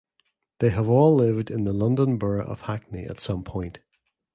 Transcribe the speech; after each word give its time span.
They 0.57 0.71
have 0.71 0.89
all 0.89 1.13
lived 1.13 1.51
in 1.51 1.63
the 1.65 1.73
London 1.73 2.17
Borough 2.17 2.43
of 2.47 2.61
Hackney 2.61 3.03
at 3.05 3.19
some 3.19 3.43
point. 3.43 3.81